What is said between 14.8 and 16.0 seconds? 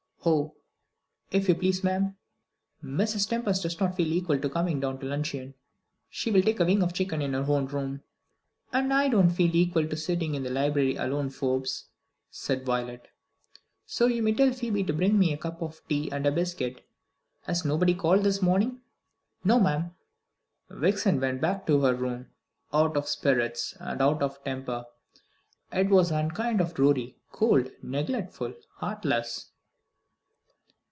to bring me a cup of